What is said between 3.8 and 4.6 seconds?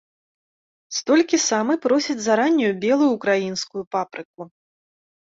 папрыку.